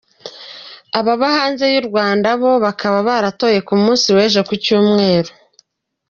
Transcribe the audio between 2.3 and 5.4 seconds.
bo bakaba baratoye ku munsi w'ejo ku cyumweru.